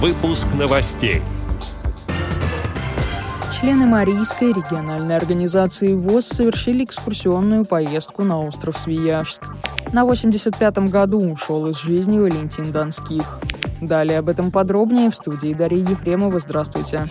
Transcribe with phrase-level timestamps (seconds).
[0.00, 1.22] Выпуск новостей.
[3.52, 9.42] Члены Марийской региональной организации ВОЗ совершили экскурсионную поездку на остров Свияжск.
[9.92, 13.40] На 85-м году ушел из жизни Валентин Донских.
[13.80, 16.38] Далее об этом подробнее в студии Дарьи Ефремова.
[16.38, 17.08] Здравствуйте.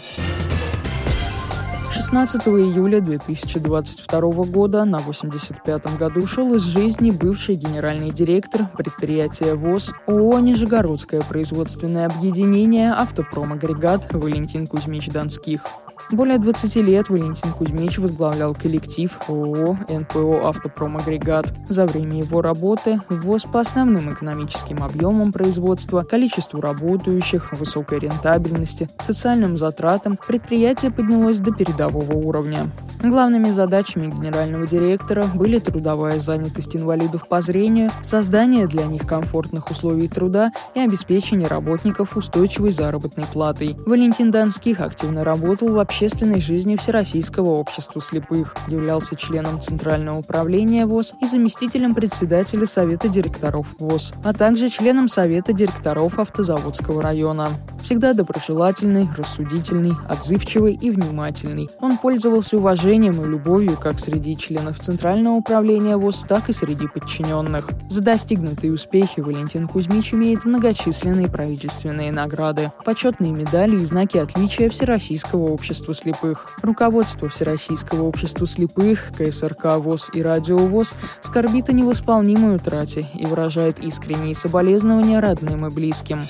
[2.09, 9.93] 16 июля 2022 года на 85-м году ушел из жизни бывший генеральный директор предприятия ВОЗ
[10.05, 15.63] ООО «Нижегородское производственное объединение «Автопром-агрегат» Валентин Кузьмич Донских.
[16.10, 21.54] Более 20 лет Валентин Кузьмич возглавлял коллектив ООО «НПО Автопромагрегат».
[21.68, 29.57] За время его работы ВОЗ по основным экономическим объемам производства, количеству работающих, высокой рентабельности, социальным
[29.57, 32.72] затратам предприятие поднялось до передового уровня.
[33.03, 40.08] Главными задачами генерального директора были трудовая занятость инвалидов по зрению, создание для них комфортных условий
[40.08, 43.75] труда и обеспечение работников устойчивой заработной платой.
[43.86, 51.15] Валентин Донских активно работал в общественной жизни Всероссийского общества слепых, являлся членом Центрального управления ВОЗ
[51.23, 57.57] и заместителем председателя Совета директоров ВОЗ, а также членом Совета директоров Автозаводского района.
[57.88, 61.69] Всегда доброжелательный, рассудительный, отзывчивый и внимательный.
[61.80, 67.69] Он пользовался уважением и любовью как среди членов Центрального управления ВОЗ, так и среди подчиненных.
[67.88, 75.43] За достигнутые успехи Валентин Кузьмич имеет многочисленные правительственные награды, почетные медали и знаки отличия Всероссийского
[75.43, 76.58] общества слепых.
[76.63, 83.80] Руководство Всероссийского общества слепых, КСРК ВОЗ и Радио ВОЗ скорбит о невосполнимой утрате и выражает
[83.80, 86.27] искренние соболезнования родным и близким.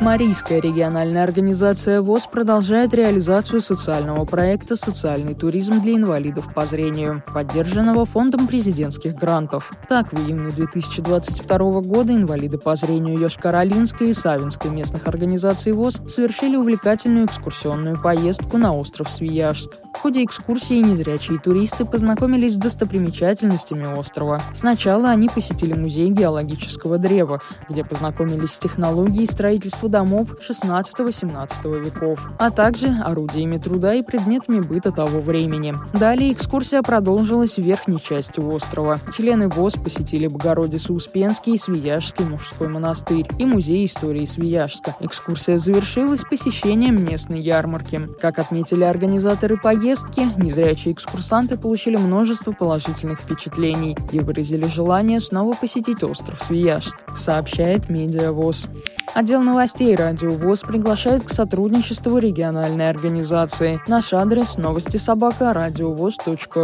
[0.00, 8.06] Марийская региональная организация ВОЗ продолжает реализацию социального проекта «Социальный туризм для инвалидов по зрению», поддержанного
[8.06, 9.72] Фондом президентских грантов.
[9.88, 16.54] Так, в июне 2022 года инвалиды по зрению Йошкар-Олинской и Савинской местных организаций ВОЗ совершили
[16.54, 19.78] увлекательную экскурсионную поездку на остров Свияжск.
[19.98, 24.40] В ходе экскурсии незрячие туристы познакомились с достопримечательностями острова.
[24.54, 32.52] Сначала они посетили музей геологического древа, где познакомились с технологией строительства домов 16-18 веков, а
[32.52, 35.74] также орудиями труда и предметами быта того времени.
[35.92, 39.00] Далее экскурсия продолжилась в верхней части острова.
[39.16, 44.94] Члены ВОЗ посетили Богородицу-Успенский и Свияжский мужской монастырь и музей истории Свияжска.
[45.00, 48.02] Экскурсия завершилась посещением местной ярмарки.
[48.20, 55.54] Как отметили организаторы поездки, поездки незрячие экскурсанты получили множество положительных впечатлений и выразили желание снова
[55.54, 58.66] посетить остров Свияжск, сообщает Медиавоз.
[59.14, 63.80] Отдел новостей «Радио ВОЗ» приглашает к сотрудничеству региональной организации.
[63.88, 65.54] Наш адрес– новости собака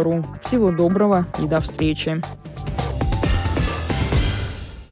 [0.03, 0.23] ру.
[0.43, 2.21] Всего доброго и до встречи.